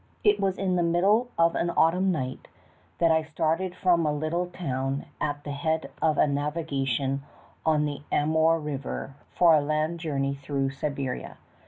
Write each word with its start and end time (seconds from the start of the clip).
T 0.23 0.35
was 0.39 0.57
in 0.57 0.77
the 0.77 0.81
mid 0.81 1.03
dle 1.03 1.27
of 1.37 1.53
an 1.53 1.69
autumn 1.77 2.11
night 2.11 2.47
that 2.97 3.11
I 3.11 3.21
started 3.21 3.75
from 3.75 4.03
a 4.03 4.11
lit 4.11 4.31
tle 4.31 4.47
town 4.47 5.05
at 5.21 5.43
the 5.43 5.51
head 5.51 5.91
of 6.01 6.15
naviga 6.17 6.87
tion 6.87 7.21
on 7.67 7.85
the 7.85 8.01
Amoor 8.11 8.57
river 8.59 9.13
for 9.35 9.53
a 9.53 9.61
land 9.61 9.99
journey 9.99 10.33
through 10.33 10.71
Siberia. 10.71 11.37